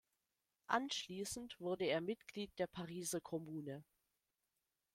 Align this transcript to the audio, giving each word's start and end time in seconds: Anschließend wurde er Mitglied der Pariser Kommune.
Anschließend 0.65 1.59
wurde 1.59 1.85
er 1.85 2.01
Mitglied 2.01 2.49
der 2.57 2.65
Pariser 2.65 3.21
Kommune. 3.21 3.83